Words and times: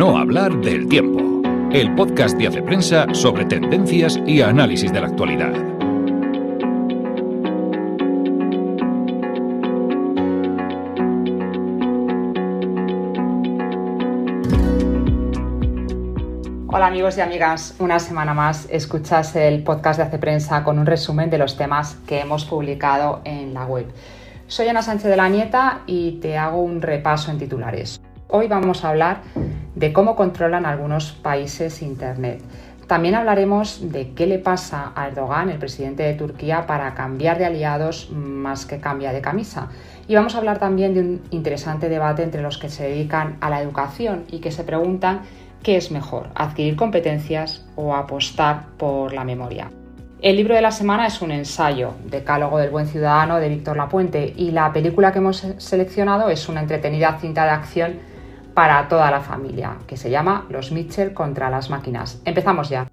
no 0.00 0.16
hablar 0.16 0.62
del 0.62 0.88
tiempo. 0.88 1.42
El 1.70 1.94
podcast 1.94 2.38
de 2.38 2.46
Hace 2.46 2.62
Prensa 2.62 3.04
sobre 3.12 3.44
tendencias 3.44 4.18
y 4.24 4.40
análisis 4.40 4.90
de 4.90 4.98
la 4.98 5.08
actualidad. 5.08 5.52
Hola 16.68 16.86
amigos 16.86 17.18
y 17.18 17.20
amigas, 17.20 17.76
una 17.78 17.98
semana 17.98 18.32
más 18.32 18.66
escuchas 18.70 19.36
el 19.36 19.62
podcast 19.62 19.98
de 19.98 20.06
Hace 20.06 20.18
Prensa 20.18 20.64
con 20.64 20.78
un 20.78 20.86
resumen 20.86 21.28
de 21.28 21.36
los 21.36 21.58
temas 21.58 21.96
que 22.06 22.20
hemos 22.20 22.46
publicado 22.46 23.20
en 23.24 23.52
la 23.52 23.66
web. 23.66 23.84
Soy 24.46 24.66
Ana 24.68 24.80
Sánchez 24.80 25.10
de 25.10 25.16
la 25.18 25.28
Nieta 25.28 25.82
y 25.86 26.12
te 26.22 26.38
hago 26.38 26.62
un 26.62 26.80
repaso 26.80 27.30
en 27.30 27.36
titulares. 27.36 28.00
Hoy 28.28 28.48
vamos 28.48 28.82
a 28.82 28.88
hablar 28.88 29.22
de 29.80 29.94
cómo 29.94 30.14
controlan 30.14 30.66
algunos 30.66 31.12
países 31.12 31.80
Internet. 31.80 32.42
También 32.86 33.14
hablaremos 33.14 33.90
de 33.90 34.10
qué 34.10 34.26
le 34.26 34.38
pasa 34.38 34.92
a 34.94 35.08
Erdogan, 35.08 35.48
el 35.48 35.58
presidente 35.58 36.02
de 36.02 36.12
Turquía, 36.12 36.66
para 36.66 36.92
cambiar 36.92 37.38
de 37.38 37.46
aliados 37.46 38.10
más 38.10 38.66
que 38.66 38.78
cambia 38.78 39.10
de 39.10 39.22
camisa. 39.22 39.68
Y 40.06 40.14
vamos 40.16 40.34
a 40.34 40.38
hablar 40.38 40.58
también 40.58 40.92
de 40.92 41.00
un 41.00 41.22
interesante 41.30 41.88
debate 41.88 42.22
entre 42.22 42.42
los 42.42 42.58
que 42.58 42.68
se 42.68 42.82
dedican 42.82 43.38
a 43.40 43.48
la 43.48 43.62
educación 43.62 44.24
y 44.30 44.40
que 44.40 44.50
se 44.50 44.64
preguntan 44.64 45.22
qué 45.62 45.78
es 45.78 45.90
mejor, 45.90 46.28
adquirir 46.34 46.76
competencias 46.76 47.64
o 47.74 47.94
apostar 47.94 48.66
por 48.76 49.14
la 49.14 49.24
memoria. 49.24 49.70
El 50.20 50.36
libro 50.36 50.54
de 50.54 50.60
la 50.60 50.72
semana 50.72 51.06
es 51.06 51.22
un 51.22 51.30
ensayo, 51.30 51.94
Decálogo 52.04 52.58
del 52.58 52.68
Buen 52.68 52.86
Ciudadano 52.86 53.38
de 53.38 53.48
Víctor 53.48 53.78
Lapuente, 53.78 54.34
y 54.36 54.50
la 54.50 54.70
película 54.74 55.10
que 55.10 55.20
hemos 55.20 55.46
seleccionado 55.56 56.28
es 56.28 56.50
una 56.50 56.60
entretenida 56.60 57.16
cinta 57.18 57.44
de 57.44 57.50
acción 57.50 58.09
para 58.54 58.88
toda 58.88 59.10
la 59.10 59.20
familia, 59.20 59.78
que 59.86 59.96
se 59.96 60.10
llama 60.10 60.46
Los 60.48 60.72
Mitchell 60.72 61.12
contra 61.12 61.50
las 61.50 61.70
máquinas. 61.70 62.20
Empezamos 62.24 62.68
ya. 62.68 62.86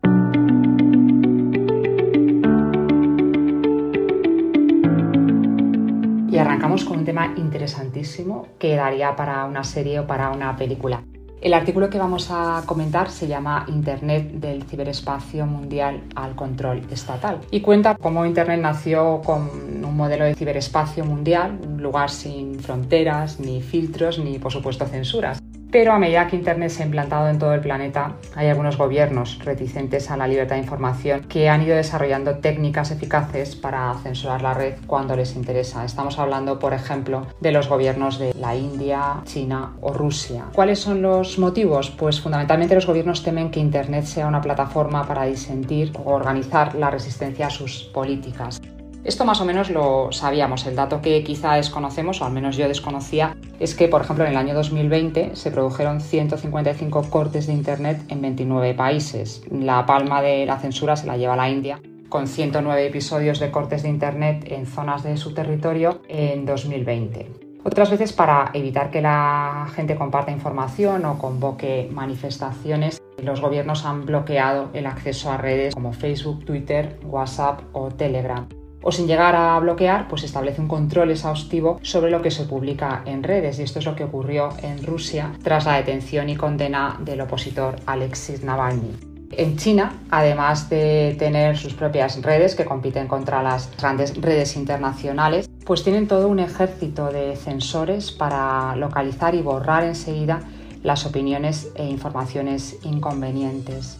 Y 6.30 6.38
arrancamos 6.38 6.86
con 6.86 7.00
un 7.00 7.06
tema 7.06 7.34
interesantísimo 7.36 8.48
que 8.59 8.76
daría 8.76 9.16
para 9.16 9.46
una 9.46 9.64
serie 9.64 10.00
o 10.00 10.08
para 10.08 10.30
una 10.30 10.56
película. 10.56 11.02
El 11.40 11.54
artículo 11.54 11.88
que 11.90 12.00
vamos 12.00 12.30
a 12.31 12.64
comentar 12.66 13.12
se 13.12 13.28
llama 13.28 13.66
Internet 13.68 14.31
del 14.34 14.64
ciberespacio 14.64 15.46
mundial 15.46 16.02
al 16.16 16.36
control 16.36 16.81
estatal 16.90 17.42
y 17.52 17.62
cuenta 17.62 17.96
cómo 17.96 18.26
Internet 18.26 18.59
nació 18.59 19.22
con 19.24 19.50
un 19.84 19.96
modelo 19.96 20.26
de 20.26 20.34
ciberespacio 20.34 21.06
mundial, 21.06 21.59
un 21.64 21.81
lugar 21.81 22.09
sin 22.09 22.59
fronteras, 22.59 23.40
ni 23.40 23.62
filtros, 23.62 24.18
ni 24.18 24.40
por 24.40 24.52
supuesto 24.52 24.88
censuras. 24.88 25.40
Pero 25.70 25.92
a 25.92 26.00
medida 26.00 26.28
que 26.28 26.38
Internet 26.38 26.70
se 26.70 26.84
ha 26.84 26.86
implantado 26.86 27.28
en 27.28 27.40
todo 27.40 27.54
el 27.54 27.60
planeta, 27.60 28.14
hay 28.36 28.48
algunos 28.48 28.78
gobiernos 28.78 29.40
reticentes 29.44 30.09
a 30.09 30.16
la 30.16 30.26
libertad 30.26 30.56
de 30.56 30.62
información 30.62 31.26
que 31.28 31.50
han 31.50 31.62
ido 31.62 31.76
desarrollando 31.76 32.38
técnicas 32.38 32.92
eficaces 32.92 33.56
para 33.58 33.94
censurar 33.96 34.42
la 34.42 34.54
red 34.54 34.76
cuando 34.88 35.16
les 35.18 35.36
interesa. 35.36 35.84
Estamos 35.84 36.20
hablando, 36.20 36.58
por 36.58 36.74
ejemplo, 36.74 37.28
de 37.42 37.52
los 37.52 37.68
gobiernos 37.68 38.18
de 38.18 38.34
la 38.36 38.56
India, 38.56 39.22
China 39.26 39.74
o 39.82 39.92
Rusia. 39.92 40.46
¿Cuáles 40.54 40.80
son 40.80 41.02
los 41.02 41.38
motivos? 41.38 41.92
Pues 41.92 42.22
fundamentalmente 42.22 42.74
los 42.74 42.88
gobiernos 42.88 43.24
temen 43.24 43.52
que 43.52 43.59
Internet 43.59 44.06
sea 44.06 44.28
una 44.28 44.40
plataforma 44.40 45.06
para 45.06 45.26
disentir 45.26 45.92
o 46.02 46.14
organizar 46.14 46.76
la 46.76 46.90
resistencia 46.90 47.48
a 47.48 47.50
sus 47.50 47.84
políticas. 47.84 48.62
Esto 49.08 49.23
más 49.23 49.39
o 49.39 49.45
menos 49.45 49.69
lo 49.69 50.11
sabíamos. 50.11 50.67
El 50.67 50.75
dato 50.75 51.02
que 51.02 51.23
quizá 51.23 51.53
desconocemos, 51.53 52.22
o 52.22 52.25
al 52.25 52.33
menos 52.33 52.58
yo 52.58 52.67
desconocía, 52.67 53.38
es 53.58 53.73
que, 53.73 53.88
por 53.88 54.02
ejemplo, 54.02 54.25
en 54.25 54.31
el 54.31 54.38
año 54.38 54.53
2020 54.53 55.33
se 55.33 55.50
produjeron 55.50 56.02
155 56.02 57.03
cortes 57.09 57.47
de 57.47 57.53
Internet 57.53 58.02
en 58.09 58.22
29 58.22 58.73
países. 58.73 59.44
La 59.50 59.85
palma 59.85 60.22
de 60.22 60.46
la 60.46 60.59
censura 60.59 60.97
se 60.97 61.07
la 61.07 61.16
lleva 61.16 61.38
la 61.38 61.50
India, 61.50 61.79
con 62.09 62.28
109 62.28 62.85
episodios 62.85 63.40
de 63.40 63.50
cortes 63.50 63.84
de 63.84 63.90
Internet 63.90 64.44
en 64.50 64.66
zonas 64.66 65.03
de 65.03 65.16
su 65.16 65.34
territorio 65.34 66.01
en 66.09 66.46
2020. 66.46 67.31
Otras 67.63 67.90
veces 67.90 68.12
para 68.12 68.51
evitar 68.53 68.91
que 68.91 69.01
la 69.01 69.69
gente 69.73 69.96
comparta 69.96 70.31
información 70.34 71.06
o 71.06 71.17
convoque 71.17 71.90
manifestaciones, 71.94 73.01
los 73.23 73.40
gobiernos 73.40 73.85
han 73.85 74.06
bloqueado 74.06 74.69
el 74.73 74.85
acceso 74.85 75.31
a 75.31 75.38
redes 75.38 75.73
como 75.73 75.94
Facebook, 75.94 76.44
Twitter, 76.44 77.00
WhatsApp 77.06 77.62
o 77.72 77.88
Telegram 77.88 78.46
o 78.82 78.92
sin 78.92 79.08
llegar 79.08 79.36
a 79.36 79.60
bloquear, 79.60 80.08
pues 80.08 80.24
establece 80.24 80.62
un 80.62 80.68
control 80.68 81.12
exhaustivo 81.12 81.80
sobre 81.82 82.12
lo 82.12 82.22
que 82.22 82.32
se 82.32 82.46
publica 82.46 83.02
en 83.06 83.24
redes. 83.24 83.60
Y 83.60 83.64
esto 83.64 83.80
es 83.80 83.86
lo 83.86 83.96
que 83.96 84.04
ocurrió 84.04 84.50
en 84.62 84.84
Rusia 84.86 85.34
tras 85.44 85.66
la 85.66 85.76
detención 85.76 86.30
y 86.30 86.36
condena 86.36 86.98
del 87.00 87.22
opositor 87.22 87.76
Alexis 87.86 88.44
Navalny. 88.44 89.18
En 89.32 89.58
China, 89.58 90.04
además 90.10 90.70
de 90.70 91.16
tener 91.20 91.58
sus 91.58 91.74
propias 91.74 92.22
redes 92.22 92.56
que 92.56 92.64
compiten 92.64 93.08
contra 93.08 93.44
las 93.44 93.70
grandes 93.78 94.16
redes 94.22 94.56
internacionales, 94.56 95.50
pues 95.66 95.84
tienen 95.84 96.08
todo 96.08 96.30
un 96.30 96.40
ejército 96.40 97.12
de 97.12 97.36
censores 97.36 98.12
para 98.14 98.76
localizar 98.78 99.36
y 99.36 99.42
borrar 99.42 99.84
enseguida 99.84 100.40
las 100.82 101.06
opiniones 101.06 101.70
e 101.76 101.86
informaciones 101.86 102.78
inconvenientes. 102.84 103.98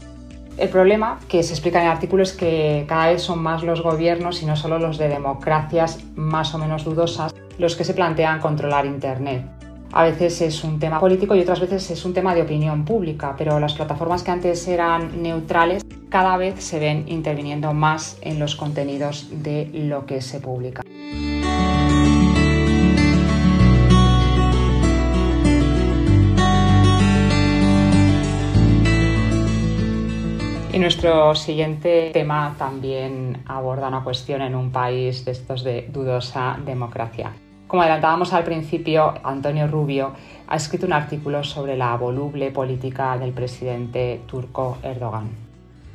El 0.58 0.70
problema 0.70 1.20
que 1.30 1.44
se 1.44 1.54
explica 1.54 1.78
en 1.80 1.86
el 1.86 1.92
artículo 1.92 2.24
es 2.24 2.34
que 2.34 2.86
cada 2.88 3.12
vez 3.12 3.22
son 3.22 3.44
más 3.44 3.62
los 3.62 3.82
gobiernos 3.82 4.42
y 4.42 4.48
no 4.48 4.56
solo 4.56 4.80
los 4.80 4.98
de 4.98 5.08
democracias 5.08 6.00
más 6.16 6.56
o 6.56 6.58
menos 6.58 6.84
dudosas 6.84 7.36
los 7.60 7.76
que 7.76 7.84
se 7.84 7.94
plantean 7.94 8.40
controlar 8.40 8.88
Internet. 8.88 9.46
A 9.94 10.04
veces 10.04 10.42
es 10.42 10.64
un 10.64 10.80
tema 10.80 11.00
político 11.00 11.36
y 11.36 11.42
otras 11.42 11.60
veces 11.60 11.92
es 11.92 12.04
un 12.06 12.14
tema 12.14 12.34
de 12.34 12.42
opinión 12.42 12.86
pública, 12.86 13.36
pero 13.38 13.60
las 13.60 13.76
plataformas 13.76 14.24
que 14.24 14.32
antes 14.32 14.68
eran 14.68 15.22
neutrales 15.22 15.86
cada 16.10 16.38
vez 16.38 16.64
se 16.64 16.80
ven 16.80 17.06
interviniendo 17.08 17.74
más 17.74 18.18
en 18.22 18.40
los 18.40 18.56
contenidos 18.56 19.28
de 19.44 19.70
lo 19.74 20.08
que 20.08 20.22
se 20.22 20.40
publica. 20.40 20.82
Y 30.78 30.80
nuestro 30.80 31.34
siguiente 31.34 32.12
tema 32.14 32.56
también 32.56 33.40
aborda 33.48 33.88
una 33.88 34.04
cuestión 34.04 34.44
en 34.44 34.54
un 34.54 34.72
país 34.72 35.26
de 35.26 35.32
estos 35.32 35.64
de 35.64 35.90
dudosa 35.92 36.60
democracia. 36.64 37.34
Como 37.66 37.82
adelantábamos 37.82 38.32
al 38.32 38.44
principio, 38.44 39.16
Antonio 39.24 39.68
Rubio 39.68 40.14
ha 40.48 40.56
escrito 40.56 40.86
un 40.86 40.94
artículo 40.94 41.44
sobre 41.44 41.76
la 41.76 41.98
voluble 41.98 42.52
política 42.52 43.18
del 43.18 43.32
presidente 43.32 44.22
turco 44.28 44.78
Erdogan. 44.84 45.30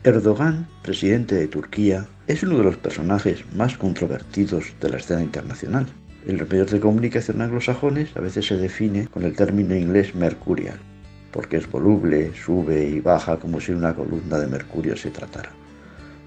Erdogan, 0.02 0.66
presidente 0.82 1.36
de 1.36 1.46
Turquía, 1.46 2.08
es 2.26 2.42
uno 2.42 2.58
de 2.58 2.64
los 2.64 2.76
personajes 2.76 3.44
más 3.54 3.78
controvertidos 3.78 4.74
de 4.80 4.90
la 4.90 4.96
escena 4.96 5.22
internacional. 5.22 5.86
En 6.26 6.38
los 6.38 6.50
medios 6.50 6.72
de 6.72 6.80
comunicación 6.80 7.40
anglosajones 7.40 8.16
a 8.16 8.20
veces 8.20 8.48
se 8.48 8.56
define 8.56 9.06
con 9.06 9.22
el 9.22 9.36
término 9.36 9.76
inglés 9.76 10.16
mercurial, 10.16 10.80
porque 11.32 11.56
es 11.56 11.70
voluble, 11.70 12.32
sube 12.34 12.84
y 12.84 13.00
baja 13.00 13.38
como 13.38 13.60
si 13.60 13.72
una 13.72 13.94
columna 13.94 14.38
de 14.38 14.46
mercurio 14.46 14.96
se 14.96 15.10
tratara. 15.10 15.50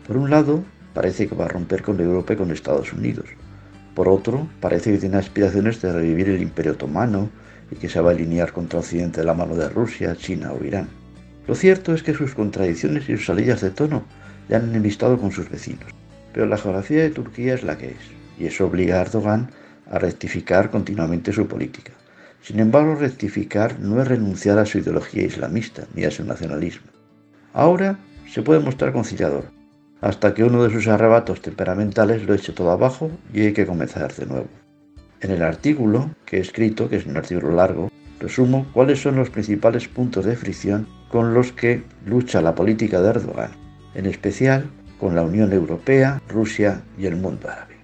Por 0.08 0.18
un 0.18 0.30
lado, 0.30 0.64
parece 0.94 1.28
que 1.28 1.36
va 1.36 1.46
a 1.46 1.50
romper 1.50 1.84
con 1.84 2.00
Europa 2.00 2.34
y 2.34 2.38
con 2.38 2.52
Estados 2.52 2.92
Unidos. 2.92 3.28
Por 3.94 4.10
otro, 4.10 4.48
parece 4.60 4.92
que 4.92 4.98
tiene 4.98 5.18
aspiraciones 5.18 5.82
de 5.82 5.94
revivir 5.94 6.30
el 6.30 6.42
Imperio 6.42 6.74
Otomano 6.74 7.30
y 7.72 7.76
que 7.76 7.88
se 7.88 8.02
va 8.02 8.12
a 8.12 8.14
alinear 8.14 8.52
contra 8.52 8.80
Occidente 8.80 9.22
de 9.22 9.26
la 9.26 9.34
mano 9.34 9.56
de 9.56 9.70
Rusia, 9.70 10.16
China 10.16 10.52
o 10.52 10.64
Irán. 10.64 10.90
Lo 11.48 11.56
cierto 11.56 11.94
es 11.94 12.04
que 12.04 12.14
sus 12.14 12.34
contradicciones 12.34 13.08
y 13.08 13.16
sus 13.16 13.28
salidas 13.28 13.62
de 13.62 13.70
tono 13.70 14.04
le 14.50 14.56
han 14.56 14.70
enemistado 14.70 15.18
con 15.18 15.32
sus 15.32 15.50
vecinos. 15.50 15.86
Pero 16.34 16.48
la 16.48 16.58
geografía 16.58 17.04
de 17.04 17.12
Turquía 17.12 17.54
es 17.54 17.64
la 17.64 17.78
que 17.78 17.92
es, 17.92 17.98
y 18.38 18.48
eso 18.48 18.66
obliga 18.66 18.98
a 18.98 19.02
Erdogan 19.02 19.50
a 19.90 20.00
rectificar 20.00 20.72
continuamente 20.72 21.32
su 21.32 21.48
política. 21.48 21.94
Sin 22.46 22.60
embargo, 22.60 22.94
rectificar 22.94 23.80
no 23.80 24.00
es 24.00 24.08
renunciar 24.08 24.60
a 24.60 24.68
su 24.68 24.78
ideología 24.78 25.24
islamista 25.24 25.88
ni 25.96 26.04
a 26.04 26.12
su 26.12 26.24
nacionalismo. 26.24 26.86
Ahora 27.54 27.98
se 28.32 28.44
puede 28.44 28.60
mostrar 28.60 28.94
conciliador, 28.94 29.46
hasta 30.00 30.36
que 30.36 30.44
uno 30.44 30.64
de 30.64 30.72
sus 30.72 30.88
arrebatos 30.88 31.42
temperamentales 31.42 32.24
lo 32.24 32.36
eche 32.36 32.54
todo 32.54 32.70
abajo 32.70 33.10
y 33.34 33.42
hay 33.42 33.54
que 33.54 33.66
comenzar 33.66 34.14
de 34.14 34.28
nuevo. 34.28 34.48
En 35.22 35.32
el 35.32 35.42
artículo 35.42 36.12
que 36.24 36.38
he 36.38 36.40
escrito, 36.40 36.88
que 36.88 36.98
es 36.98 37.08
un 37.08 37.18
artículo 37.18 37.50
largo, 37.50 37.90
resumo 38.20 38.68
cuáles 38.74 39.02
son 39.02 39.16
los 39.16 39.32
principales 39.32 39.88
puntos 39.88 40.24
de 40.26 40.36
fricción 40.36 40.88
con 41.10 41.34
los 41.34 41.52
que 41.52 41.82
lucha 42.06 42.44
la 42.44 42.54
política 42.54 43.02
de 43.02 43.10
Erdogan, 43.10 43.54
en 43.96 44.06
especial 44.06 44.70
con 45.00 45.16
la 45.16 45.24
Unión 45.24 45.52
Europea, 45.52 46.22
Rusia 46.30 46.84
y 46.96 47.08
el 47.08 47.16
mundo 47.16 47.50
árabe. 47.50 47.75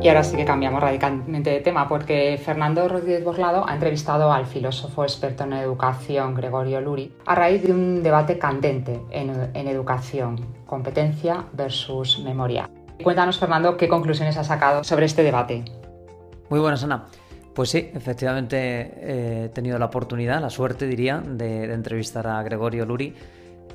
Y 0.00 0.08
ahora 0.08 0.22
sí 0.22 0.36
que 0.36 0.44
cambiamos 0.44 0.80
radicalmente 0.80 1.50
de 1.50 1.58
tema 1.58 1.88
porque 1.88 2.40
Fernando 2.42 2.86
Rodríguez 2.86 3.24
Borlado 3.24 3.68
ha 3.68 3.74
entrevistado 3.74 4.32
al 4.32 4.46
filósofo 4.46 5.02
experto 5.02 5.42
en 5.42 5.54
educación 5.54 6.34
Gregorio 6.34 6.80
Luri 6.80 7.12
a 7.26 7.34
raíz 7.34 7.64
de 7.64 7.72
un 7.72 8.04
debate 8.04 8.38
candente 8.38 9.00
en, 9.10 9.66
educación, 9.66 10.54
competencia 10.66 11.46
versus 11.52 12.20
memoria. 12.20 12.70
Cuéntanos, 13.02 13.40
Fernando, 13.40 13.76
qué 13.76 13.88
conclusiones 13.88 14.36
has 14.36 14.46
sacado 14.46 14.84
sobre 14.84 15.06
este 15.06 15.24
debate. 15.24 15.64
Muy 16.48 16.60
buenas, 16.60 16.84
Ana. 16.84 17.06
Pues 17.52 17.70
sí, 17.70 17.90
efectivamente 17.92 18.56
eh, 18.58 19.44
he 19.46 19.48
tenido 19.48 19.80
la 19.80 19.86
oportunidad, 19.86 20.40
la 20.40 20.50
suerte 20.50 20.86
diría, 20.86 21.18
de, 21.18 21.72
entrevistar 21.72 22.28
a 22.28 22.40
Gregorio 22.44 22.86
Luri. 22.86 23.16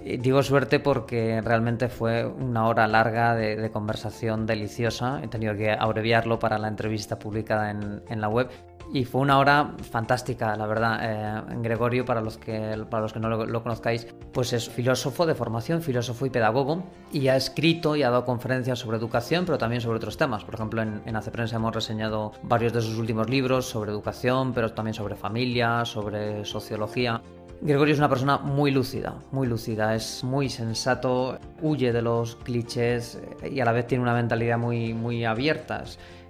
Digo 0.03 0.43
suerte 0.43 0.79
porque 0.79 1.41
realmente 1.41 1.89
fue 1.89 2.25
una 2.25 2.67
hora 2.67 2.87
larga 2.87 3.35
de, 3.35 3.69
conversación 3.71 4.45
deliciosa. 4.45 5.21
He 5.23 5.27
tenido 5.27 5.55
que 5.55 5.71
abreviarlo 5.71 6.39
para 6.39 6.57
la 6.57 6.67
entrevista 6.67 7.19
publicada 7.19 7.71
en 7.71 8.21
la 8.21 8.29
web 8.29 8.49
y 8.91 9.05
fue 9.05 9.21
una 9.21 9.39
hora 9.39 9.73
fantástica, 9.89 10.55
la 10.55 10.67
verdad. 10.67 10.99
Eh, 11.01 11.55
Gregorio, 11.61 12.05
para 12.05 12.21
los 12.21 12.37
que, 12.37 12.85
para 12.89 13.01
los 13.01 13.11
que 13.11 13.19
no 13.19 13.29
lo, 13.29 13.63
conozcáis, 13.63 14.07
pues 14.31 14.53
es 14.53 14.69
filósofo 14.69 15.25
de 15.25 15.35
formación, 15.35 15.81
filósofo 15.81 16.27
y 16.27 16.29
pedagogo, 16.29 16.83
y 17.11 17.27
ha 17.27 17.35
escrito 17.35 17.95
y 17.95 18.03
ha 18.03 18.11
dado 18.11 18.23
conferencias 18.23 18.79
sobre 18.79 18.97
educación, 18.97 19.45
pero 19.45 19.57
también 19.57 19.81
sobre 19.81 19.97
otros 19.97 20.17
temas. 20.17 20.43
Por 20.43 20.53
ejemplo, 20.53 20.81
en, 20.81 21.01
en 21.05 21.15
Hace 21.15 21.31
Prensa 21.31 21.55
hemos 21.55 21.73
reseñado 21.73 22.33
varios 22.43 22.71
de 22.71 22.81
sus 22.81 22.97
últimos 22.97 23.29
libros 23.29 23.65
sobre 23.65 23.91
educación, 23.91 24.53
pero 24.53 24.73
también 24.73 24.93
sobre 24.93 25.15
familia, 25.15 25.85
sobre 25.85 26.45
sociología. 26.45 27.21
Gregorio 27.65 27.93
es 27.93 27.99
una 27.99 28.09
persona 28.09 28.39
muy 28.39 28.71
lúcida, 28.71 29.15
muy 29.31 29.47
lúcida, 29.47 29.95
es 29.95 30.21
muy 30.25 30.49
sensato, 30.49 31.39
huye 31.61 31.93
de 31.93 32.01
los 32.01 32.35
clichés 32.35 33.17
eh, 33.41 33.51
y 33.53 33.61
a 33.61 33.65
la 33.65 33.71
vez 33.71 33.87
tiene 33.87 34.03
una 34.03 34.13
mentalidad 34.13 34.57
muy, 34.57 34.93
muy 34.93 35.23
abierta. 35.23 35.85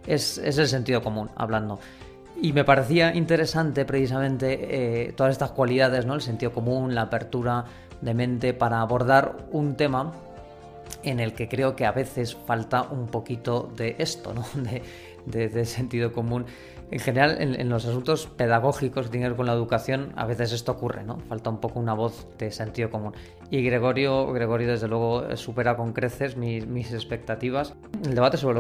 Es, 0.06 0.38
es 0.38 0.57
el 0.59 0.68
sentido 0.68 1.01
común 1.01 1.31
hablando. 1.35 1.80
Y 2.39 2.53
me 2.53 2.63
parecía 2.63 3.15
interesante 3.15 3.83
precisamente 3.83 5.07
eh, 5.07 5.13
todas 5.13 5.31
estas 5.31 5.50
cualidades, 5.51 6.06
¿no? 6.06 6.13
el 6.13 6.21
sentido 6.21 6.51
común, 6.51 6.94
la 6.94 7.01
apertura 7.03 7.65
de 8.00 8.13
mente 8.13 8.53
para 8.53 8.81
abordar 8.81 9.36
un 9.51 9.75
tema 9.75 10.12
en 11.01 11.19
el 11.19 11.33
que 11.33 11.50
creo 11.50 11.75
que 11.75 11.88
a 11.88 11.91
veces 11.91 12.36
falta 12.45 12.83
un 12.83 13.07
poquito 13.07 13.71
de 13.75 13.95
esto, 13.97 14.33
¿no? 14.36 14.45
sentido 15.65 16.11
común. 16.11 16.45
En 16.91 16.99
general, 16.99 17.37
en, 17.39 17.69
los 17.69 17.85
asuntos 17.85 18.27
pedagógicos 18.27 19.09
que 19.09 19.23
que 19.23 19.29
ver 19.29 19.35
con 19.35 19.47
la 19.47 19.53
educación, 19.53 20.11
a 20.15 20.25
veces 20.25 20.51
esto 20.51 20.73
ocurre, 20.73 21.03
¿no? 21.03 21.17
Falta 21.27 21.49
un 21.49 21.59
poco 21.59 21.79
una 21.79 21.93
voz 21.93 22.27
de 22.37 22.51
sentido 22.51 22.91
común. 22.91 23.13
Y 23.49 23.63
Gregorio, 23.63 24.31
Gregorio 24.31 24.67
desde 24.67 24.87
luego, 24.87 25.35
supera 25.35 25.75
con 25.75 25.93
creces 25.93 26.37
mis, 26.37 26.93
expectativas. 26.93 27.73
El 28.03 28.13
debate 28.13 28.37
sobre 28.37 28.59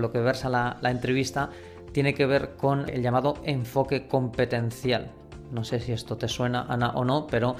lo, 0.00 0.12
que 0.12 0.18
versa 0.18 0.48
la, 0.48 0.78
la 0.80 0.90
entrevista 0.90 1.50
tiene 1.92 2.14
que 2.14 2.26
ver 2.26 2.56
con 2.56 2.88
el 2.88 3.02
llamado 3.02 3.34
enfoque 3.44 4.08
competencial. 4.08 5.12
No 5.52 5.62
sé 5.62 5.78
si 5.78 5.92
esto 5.92 6.16
te 6.16 6.26
suena, 6.26 6.66
Ana, 6.68 6.90
o 6.90 7.04
no, 7.04 7.26
pero 7.28 7.54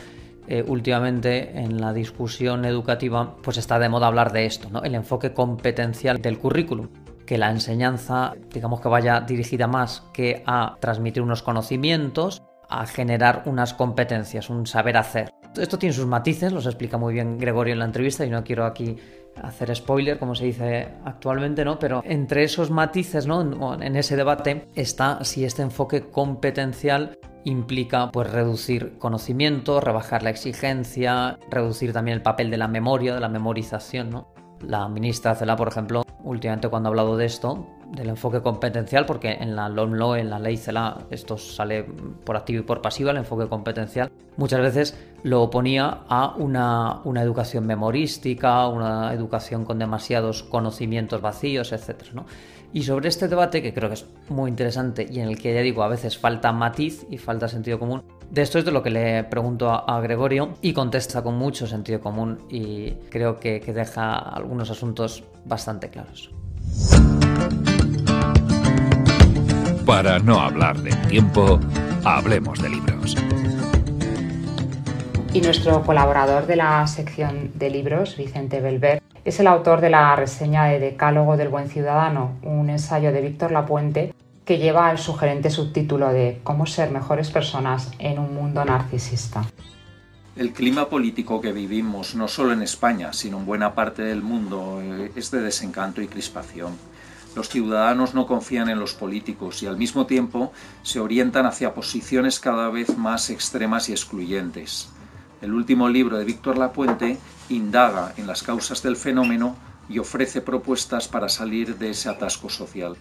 eh, 0.50 0.64
últimamente 0.66 1.58
en 1.58 1.78
la 1.78 1.92
discusión 1.92 2.64
educativa 2.64 3.36
pues 3.42 3.58
está 3.58 3.78
de 3.78 3.90
moda 3.90 4.06
hablar 4.06 4.32
de 4.32 4.46
esto, 4.46 4.70
¿no? 4.70 4.82
el 4.82 4.94
enfoque 4.94 5.34
competencial 5.34 6.22
del 6.22 6.38
currículum 6.38 6.88
que 7.28 7.36
la 7.36 7.50
enseñanza, 7.50 8.32
digamos 8.54 8.80
que 8.80 8.88
vaya 8.88 9.20
dirigida 9.20 9.66
más 9.66 10.02
que 10.14 10.42
a 10.46 10.76
transmitir 10.80 11.22
unos 11.22 11.42
conocimientos, 11.42 12.42
a 12.70 12.86
generar 12.86 13.42
unas 13.44 13.75
competencias, 13.75 14.48
un 14.48 14.66
saber 14.66 14.96
hacer. 14.96 15.28
Esto 15.54 15.78
tiene 15.78 15.92
sus 15.92 16.06
matices, 16.06 16.52
los 16.52 16.64
explica 16.64 16.96
muy 16.96 17.12
bien 17.12 17.36
Gregorio 17.36 17.75
en 17.75 17.80
la 17.80 17.84
entrevista 17.84 18.25
y 18.25 18.30
no 18.30 18.42
quiero 18.44 18.64
aquí 18.64 18.96
hacer 19.42 19.76
spoiler, 19.76 20.19
como 20.19 20.34
se 20.34 20.46
dice 20.46 20.88
actualmente, 21.04 21.66
¿no? 21.66 21.78
Pero 21.78 22.02
entre 22.06 22.44
esos 22.44 22.70
matices, 22.70 23.26
¿no? 23.26 23.75
En 23.78 23.96
ese 23.96 24.16
debate 24.16 24.66
está 24.75 25.22
si 25.22 25.44
este 25.44 25.60
enfoque 25.60 26.08
competencial 26.08 27.19
implica 27.44 28.10
pues 28.10 28.30
reducir 28.32 28.96
conocimiento, 28.96 29.82
rebajar 29.82 30.22
la 30.22 30.30
exigencia, 30.30 31.38
reducir 31.50 31.92
también 31.92 32.16
el 32.16 32.22
papel 32.22 32.50
de 32.50 32.56
la 32.56 32.69
memoria, 32.69 33.14
de 33.14 33.20
la 33.20 33.28
memorización, 33.28 34.08
¿no? 34.08 34.38
La 34.66 34.88
ministra 34.88 35.34
Cela, 35.34 35.56
por 35.56 35.69
ejemplo, 35.69 36.02
últimamente 36.25 36.69
cuando 36.69 36.88
ha 36.88 36.90
hablado 36.90 37.16
de 37.16 37.26
esto, 37.26 37.66
del 37.93 38.10
enfoque 38.10 38.43
competencial, 38.43 39.06
porque 39.06 39.32
en 39.32 39.56
la 39.56 39.69
LOMLO, 39.69 40.16
en 40.16 40.31
la 40.31 40.38
ley 40.38 40.56
CELA, 40.56 41.06
esto 41.10 41.38
sale 41.38 41.84
por 42.25 42.37
activo 42.37 42.60
y 42.60 42.62
por 42.62 42.82
pasiva, 42.82 43.10
el 43.12 43.16
enfoque 43.16 43.49
competencial, 43.49 44.10
muchas 44.37 44.60
veces 44.60 44.99
lo 45.22 45.43
oponía 45.43 46.00
a 46.08 46.34
una, 46.37 47.00
una 47.05 47.22
educación 47.22 47.66
memorística, 47.66 48.69
una 48.69 49.12
educación 49.12 49.64
con 49.64 49.78
demasiados 49.78 50.43
conocimientos 50.43 51.20
vacíos, 51.20 51.72
etc. 51.72 52.12
¿no? 52.12 52.26
Y 52.72 52.82
sobre 52.82 53.08
este 53.08 53.28
debate, 53.28 53.62
que 53.62 53.72
creo 53.72 53.88
que 53.88 53.94
es 53.94 54.06
muy 54.28 54.50
interesante 54.50 55.06
y 55.11 55.20
en 55.20 55.28
el 55.28 55.38
que 55.38 55.54
ya 55.54 55.61
digo, 55.61 55.82
a 55.82 55.88
veces 55.88 56.19
falta 56.19 56.52
matiz 56.52 57.06
y 57.11 57.16
falta 57.16 57.49
sentido 57.49 57.78
común, 57.78 58.02
de 58.30 58.42
esto 58.42 58.58
es 58.58 58.64
de 58.64 58.70
lo 58.70 58.82
que 58.82 58.90
le 58.90 59.25
pregunto 59.25 59.70
a, 59.70 60.00
Gregorio 60.00 60.54
y 60.60 60.72
contesta 60.72 61.22
con 61.22 61.36
mucho 61.36 61.66
sentido 61.66 62.00
común 62.00 62.40
y 62.50 62.90
creo 63.10 63.40
que, 63.40 63.60
que 63.60 63.72
deja 63.72 64.16
algunos 64.16 64.70
asuntos 64.70 65.25
bastante 65.44 65.88
claros. 65.88 66.30
Para 69.86 70.19
no 70.19 70.38
hablar 70.40 70.76
del 70.82 71.00
tiempo, 71.08 71.58
hablemos 72.04 72.60
de 72.60 72.69
libros. 72.69 73.16
Y 75.32 75.40
nuestro 75.40 75.82
colaborador 75.82 76.46
de 76.46 76.56
la 76.56 76.86
sección 76.86 77.52
de 77.54 77.70
libros, 77.70 78.16
Vicente 78.16 78.60
Belver, 78.60 79.02
es 79.25 79.40
el 79.40 79.46
autor 79.46 79.80
de 79.80 79.90
la 79.90 80.14
reseña 80.16 80.64
de 80.64 80.78
Decálogo 80.78 81.36
del 81.36 81.48
Buen 81.48 81.69
Ciudadano, 81.69 82.36
un 82.42 82.70
ensayo 82.70 83.12
de 83.12 83.20
Víctor 83.20 83.52
Lapuente 83.52 84.14
que 84.48 84.56
lleva 84.56 84.90
el 84.90 84.96
sugerente 84.96 85.50
subtítulo 85.50 86.08
de 86.08 86.40
Cómo 86.42 86.64
ser 86.64 86.90
mejores 86.90 87.28
personas 87.28 87.90
en 87.98 88.18
un 88.18 88.32
mundo 88.32 88.64
narcisista. 88.64 89.44
El 90.36 90.54
clima 90.54 90.88
político 90.88 91.42
que 91.42 91.52
vivimos, 91.52 92.14
no 92.14 92.28
solo 92.28 92.54
en 92.54 92.62
España, 92.62 93.12
sino 93.12 93.36
en 93.36 93.44
buena 93.44 93.74
parte 93.74 94.00
del 94.00 94.22
mundo, 94.22 94.80
eh, 94.82 95.12
es 95.14 95.30
de 95.30 95.42
desencanto 95.42 96.00
y 96.00 96.08
crispación. 96.08 96.72
Los 97.36 97.50
ciudadanos 97.50 98.14
no 98.14 98.26
confían 98.26 98.70
en 98.70 98.80
los 98.80 98.94
políticos 98.94 99.62
y 99.62 99.66
al 99.66 99.76
mismo 99.76 100.06
tiempo 100.06 100.50
se 100.82 100.98
orientan 100.98 101.44
hacia 101.44 101.74
posiciones 101.74 102.40
cada 102.40 102.70
vez 102.70 102.96
más 102.96 103.28
extremas 103.28 103.90
y 103.90 103.92
excluyentes. 103.92 104.88
El 105.42 105.52
último 105.52 105.90
libro 105.90 106.16
de 106.16 106.24
Víctor 106.24 106.56
Lapuente 106.56 107.18
indaga 107.50 108.14
en 108.16 108.26
las 108.26 108.42
causas 108.42 108.82
del 108.82 108.96
fenómeno 108.96 109.56
y 109.90 109.98
ofrece 109.98 110.40
propuestas 110.40 111.06
para 111.06 111.28
salir 111.28 111.76
de 111.76 111.90
ese 111.90 112.08
atasco 112.08 112.48
social. 112.48 112.96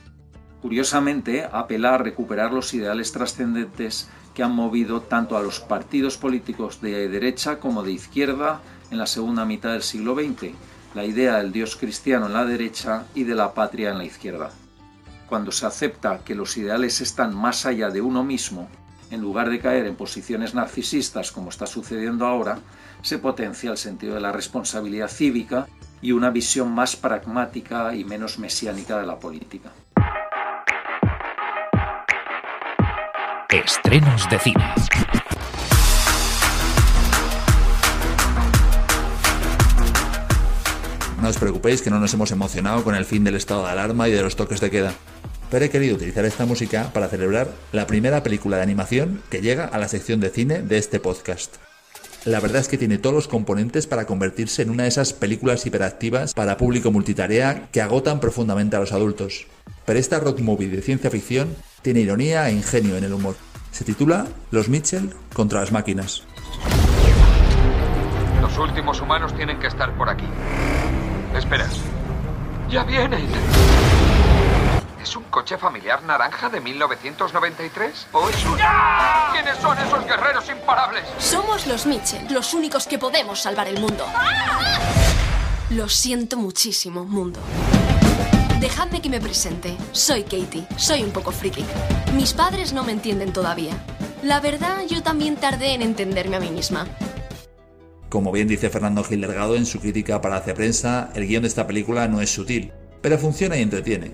Curiosamente, 0.62 1.48
apela 1.52 1.94
a 1.94 1.98
recuperar 1.98 2.52
los 2.52 2.74
ideales 2.74 3.12
trascendentes 3.12 4.10
que 4.34 4.44
han 4.44 4.54
movido 4.54 5.02
tanto 5.02 5.38
a 5.38 5.42
los 5.42 5.60
partidos 5.60 6.18
políticos 6.18 6.82
de 6.82 7.08
derecha 7.10 7.60
como 7.60 7.84
de 7.84 7.92
izquierda 7.92 8.62
en 8.92 8.98
la 8.98 9.08
segunda 9.08 9.46
mitad 9.46 9.74
del 9.74 9.84
siglo 9.84 10.16
XX, 10.16 10.54
la 10.96 11.06
idea 11.06 11.38
del 11.38 11.52
Dios 11.52 11.76
cristiano 11.76 12.26
en 12.26 12.34
la 12.34 12.46
derecha 12.46 13.06
y 13.14 13.24
de 13.24 13.36
la 13.36 13.54
patria 13.54 13.92
en 13.92 14.00
la 14.00 14.06
izquierda. 14.06 14.50
Cuando 15.28 15.52
se 15.52 15.66
acepta 15.66 16.20
que 16.24 16.36
los 16.36 16.58
ideales 16.58 17.02
están 17.02 17.36
más 17.36 17.66
allá 17.66 17.90
de 17.90 18.02
uno 18.02 18.24
mismo, 18.24 18.70
en 19.12 19.22
lugar 19.22 19.50
de 19.50 19.60
caer 19.60 19.86
en 19.86 19.96
posiciones 19.96 20.54
narcisistas 20.54 21.32
como 21.32 21.50
está 21.50 21.66
sucediendo 21.66 22.26
ahora, 22.26 22.60
se 23.02 23.20
potencia 23.20 23.72
el 23.72 23.78
sentido 23.78 24.16
de 24.16 24.22
la 24.22 24.32
responsabilidad 24.32 25.10
cívica 25.10 25.68
y 26.02 26.12
una 26.12 26.30
visión 26.30 26.72
más 26.72 26.96
pragmática 26.96 27.96
y 27.96 28.04
menos 28.04 28.40
mesiánica 28.40 29.00
de 29.00 29.06
la 29.06 29.20
política. 29.20 29.72
Estrenos 33.66 34.30
de 34.30 34.38
cine. 34.38 34.64
No 41.20 41.28
os 41.28 41.38
preocupéis 41.38 41.82
que 41.82 41.90
no 41.90 42.00
nos 42.00 42.14
hemos 42.14 42.30
emocionado 42.30 42.84
con 42.84 42.94
el 42.94 43.06
fin 43.06 43.24
del 43.24 43.36
estado 43.36 43.66
de 43.66 43.72
alarma 43.72 44.08
y 44.08 44.12
de 44.12 44.22
los 44.22 44.36
toques 44.36 44.62
de 44.62 44.70
queda. 44.70 44.94
Pero 45.50 45.66
he 45.66 45.70
querido 45.72 45.96
utilizar 45.96 46.24
esta 46.26 46.46
música 46.46 46.92
para 46.94 47.08
celebrar 47.08 47.50
la 47.72 47.88
primera 47.88 48.22
película 48.22 48.58
de 48.58 48.64
animación 48.64 49.24
que 49.32 49.42
llega 49.42 49.66
a 49.66 49.80
la 49.80 49.88
sección 49.88 50.20
de 50.20 50.30
cine 50.30 50.62
de 50.62 50.78
este 50.78 51.00
podcast. 51.00 51.56
La 52.26 52.40
verdad 52.40 52.62
es 52.62 52.68
que 52.68 52.78
tiene 52.78 53.00
todos 53.00 53.16
los 53.16 53.28
componentes 53.28 53.88
para 53.88 54.06
convertirse 54.06 54.62
en 54.62 54.70
una 54.70 54.84
de 54.84 54.90
esas 54.90 55.14
películas 55.14 55.66
hiperactivas 55.66 56.34
para 56.36 56.58
público 56.58 56.92
multitarea 56.92 57.70
que 57.72 57.82
agotan 57.82 58.20
profundamente 58.20 58.76
a 58.76 58.80
los 58.80 58.92
adultos. 58.92 59.48
Pero 59.86 59.98
esta 59.98 60.20
road 60.20 60.40
movie 60.40 60.68
de 60.68 60.82
ciencia 60.82 61.10
ficción 61.10 61.56
tiene 61.82 62.02
ironía 62.02 62.50
e 62.50 62.54
ingenio 62.54 62.98
en 62.98 63.06
el 63.06 63.14
humor. 63.14 63.47
Se 63.78 63.84
titula 63.84 64.26
Los 64.50 64.70
Mitchell 64.70 65.14
contra 65.36 65.60
las 65.60 65.72
máquinas. 65.72 66.24
Los 68.42 68.58
últimos 68.58 69.00
humanos 69.02 69.36
tienen 69.36 69.60
que 69.60 69.68
estar 69.68 69.96
por 69.96 70.10
aquí. 70.10 70.26
Espera. 71.36 71.68
¡Ya 72.72 72.84
vienen! 72.86 73.28
¿Es 75.00 75.16
un 75.16 75.26
coche 75.26 75.60
familiar 75.60 76.02
naranja 76.06 76.50
de 76.50 76.60
1993? 76.60 78.08
¿O 78.14 78.28
es 78.28 78.46
un... 78.46 78.58
¿Quiénes 79.32 79.60
son 79.60 79.78
esos 79.78 80.04
guerreros 80.08 80.50
imparables? 80.50 81.04
Somos 81.20 81.68
los 81.68 81.86
Mitchell, 81.86 82.34
los 82.34 82.56
únicos 82.56 82.88
que 82.88 82.98
podemos 82.98 83.40
salvar 83.40 83.68
el 83.68 83.80
mundo. 83.80 84.08
Lo 85.70 85.88
siento 85.88 86.36
muchísimo, 86.38 87.06
mundo. 87.06 87.40
Dejadme 88.60 89.02
que 89.02 89.10
me 89.10 89.20
presente. 89.22 89.78
Soy 89.92 90.24
Katie. 90.24 90.66
Soy 90.78 91.04
un 91.04 91.12
poco 91.12 91.32
friki. 91.32 91.64
Mis 92.16 92.34
padres 92.34 92.74
no 92.74 92.84
me 92.84 92.92
entienden 92.92 93.32
todavía. 93.32 93.74
La 94.24 94.40
verdad, 94.40 94.80
yo 94.90 95.04
también 95.04 95.36
tardé 95.36 95.76
en 95.76 95.84
entenderme 95.84 96.38
a 96.38 96.40
mí 96.40 96.50
misma. 96.50 96.88
Como 98.10 98.32
bien 98.32 98.48
dice 98.48 98.70
Fernando 98.70 99.04
Gil 99.04 99.22
Delgado 99.22 99.56
en 99.56 99.66
su 99.68 99.80
crítica 99.80 100.22
para 100.22 100.38
Hace 100.38 100.56
Prensa, 100.56 101.12
el 101.14 101.28
guion 101.28 101.44
de 101.44 101.50
esta 101.50 101.68
película 101.68 102.08
no 102.08 102.22
es 102.22 102.34
sutil. 102.34 102.72
pero 103.02 103.20
funciona 103.20 103.58
y 103.58 103.62
entretiene. 103.62 104.12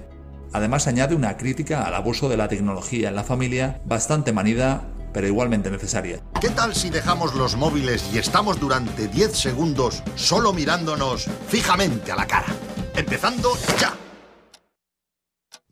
Además 0.51 0.87
añade 0.87 1.15
una 1.15 1.37
crítica 1.37 1.83
al 1.83 1.95
abuso 1.95 2.27
de 2.27 2.35
la 2.37 2.49
tecnología 2.49 3.09
en 3.09 3.15
la 3.15 3.23
familia 3.23 3.81
bastante 3.85 4.33
manida, 4.33 4.83
pero 5.13 5.25
igualmente 5.25 5.71
necesaria. 5.71 6.19
¿Qué 6.41 6.49
tal 6.49 6.75
si 6.75 6.89
dejamos 6.89 7.33
los 7.33 7.55
móviles 7.55 8.03
y 8.13 8.17
estamos 8.17 8.59
durante 8.59 9.07
10 9.07 9.31
segundos 9.31 10.03
solo 10.15 10.51
mirándonos 10.51 11.27
fijamente 11.47 12.11
a 12.11 12.17
la 12.17 12.27
cara? 12.27 12.47
Empezando 12.95 13.53
ya. 13.79 13.93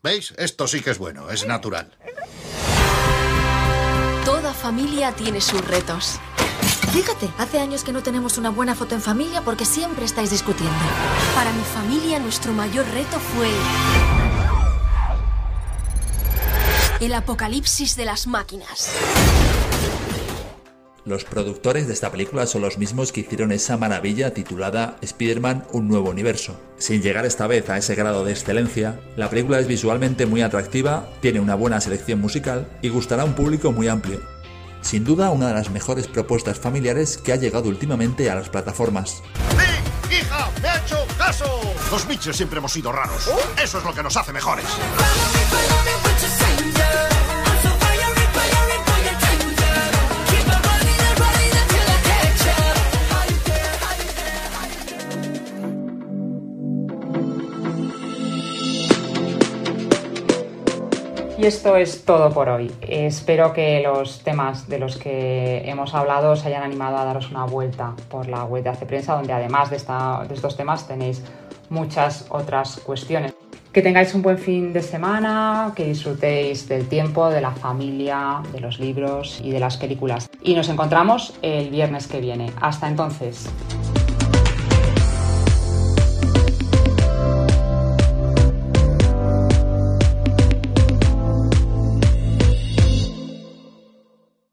¿Veis? 0.04 0.34
Esto 0.38 0.68
sí 0.68 0.82
que 0.82 0.92
es 0.92 0.98
bueno, 0.98 1.30
es 1.30 1.46
natural. 1.46 1.92
Toda 4.26 4.54
familia 4.54 5.12
tiene 5.12 5.42
sus 5.42 5.64
retos. 5.68 6.20
Fíjate, 6.92 7.30
hace 7.38 7.60
años 7.60 7.84
que 7.84 7.94
no 7.94 8.02
tenemos 8.02 8.38
una 8.38 8.50
buena 8.50 8.76
foto 8.76 8.96
en 8.96 9.02
familia 9.02 9.42
porque 9.44 9.64
siempre 9.64 10.06
estáis 10.06 10.32
discutiendo. 10.32 10.76
Para 11.36 11.52
mi 11.54 11.64
familia, 11.64 12.20
nuestro 12.20 12.52
mayor 12.52 12.86
reto 12.90 13.20
fue. 13.20 13.50
El 17.00 17.14
apocalipsis 17.14 17.96
de 17.96 18.06
las 18.06 18.28
máquinas. 18.28 18.92
Los 21.04 21.24
productores 21.24 21.88
de 21.88 21.94
esta 21.94 22.12
película 22.12 22.46
son 22.46 22.62
los 22.62 22.78
mismos 22.78 23.12
que 23.12 23.22
hicieron 23.22 23.52
esa 23.52 23.76
maravilla 23.76 24.36
titulada 24.36 24.98
Spider-Man 25.02 25.66
Un 25.72 25.88
nuevo 25.88 26.12
universo. 26.12 26.56
Sin 26.78 27.02
llegar 27.02 27.26
esta 27.26 27.48
vez 27.48 27.68
a 27.72 27.78
ese 27.78 27.96
grado 27.96 28.24
de 28.24 28.32
excelencia, 28.32 29.00
la 29.16 29.28
película 29.28 29.60
es 29.60 29.66
visualmente 29.66 30.28
muy 30.28 30.44
atractiva, 30.44 31.10
tiene 31.20 31.40
una 31.40 31.56
buena 31.56 31.82
selección 31.82 32.22
musical 32.22 32.70
y 32.84 32.90
gustará 32.90 33.24
a 33.24 33.26
un 33.26 33.34
público 33.34 33.72
muy 33.72 33.88
amplio. 33.88 34.22
Sin 34.82 35.04
duda 35.04 35.32
una 35.32 35.48
de 35.48 35.56
las 35.56 35.72
mejores 35.72 36.08
propuestas 36.08 36.60
familiares 36.60 37.18
que 37.18 37.34
ha 37.34 37.36
llegado 37.36 37.68
últimamente 37.68 38.30
a 38.30 38.36
las 38.36 38.50
plataformas. 38.50 39.24
¡Sí, 40.08 40.18
hija! 40.18 40.50
¡Me 40.62 40.68
ha 40.68 40.78
hecho 40.78 40.98
caso! 41.18 41.46
Los 41.90 42.08
bichos 42.08 42.38
siempre 42.38 42.60
hemos 42.60 42.74
sido 42.74 42.92
raros. 42.92 43.28
Eso 43.62 43.80
es 43.80 43.84
lo 43.84 43.94
que 43.94 44.04
nos 44.04 44.16
hace 44.18 44.34
mejores. 44.34 44.66
Y 61.42 61.48
esto 61.48 61.76
es 61.76 62.06
todo 62.06 62.30
por 62.30 62.50
hoy. 62.50 62.72
Espero 62.82 63.52
que 63.52 63.82
los 63.82 64.20
temas 64.20 64.70
de 64.70 64.78
los 64.78 64.96
que 64.98 65.68
hemos 65.68 65.96
hablado 65.96 66.34
os 66.34 66.46
hayan 66.46 66.62
animado 66.62 67.00
a 67.00 67.04
daros 67.04 67.32
una 67.32 67.46
vuelta 67.46 67.96
por 68.12 68.28
la 68.28 68.44
web 68.44 68.64
de 68.64 68.70
Hace 68.70 68.86
Prensa, 68.86 69.16
donde 69.16 69.34
además 69.34 69.72
de, 69.72 69.78
de 69.78 70.36
estos 70.36 70.56
temas 70.56 70.88
tenéis 70.88 71.24
muchas 71.70 72.28
otras 72.30 72.80
cuestiones. 72.82 73.34
Que 73.74 73.82
tengáis 73.82 74.14
un 74.14 74.22
buen 74.22 74.38
fin 74.38 74.72
de 74.72 74.84
semana, 74.84 75.74
que 75.76 75.86
disfrutéis 75.86 76.70
del 76.70 76.88
tiempo, 76.88 77.28
de 77.32 77.42
la 77.42 77.52
familia, 77.52 78.44
de 78.54 78.60
los 78.60 78.80
libros 78.80 79.42
y 79.44 79.50
de 79.50 79.60
las 79.60 79.78
películas. 79.78 80.30
Y 80.44 80.54
nos 80.54 80.70
encontramos 80.70 81.34
el 81.42 81.72
viernes 81.72 82.06
que 82.06 82.22
viene. 82.22 82.52
Hasta 82.62 82.88
entonces. 82.88 83.50